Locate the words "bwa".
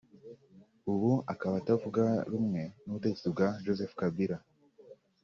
3.33-3.47